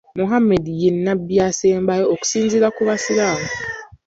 Muhammed 0.17 0.65
ye 0.81 0.89
nnabbi 0.93 1.33
eyasembayo 1.39 2.05
okusinziira 2.13 2.67
ku 2.75 2.81
busiraamu. 2.87 3.47